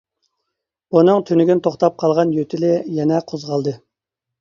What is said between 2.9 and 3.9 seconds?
يەنە قوزغالدى.